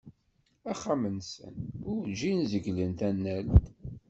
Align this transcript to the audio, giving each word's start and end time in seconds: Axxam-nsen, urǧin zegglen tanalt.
Axxam-nsen, 0.71 1.55
urǧin 1.91 2.39
zegglen 2.51 2.91
tanalt. 2.99 3.65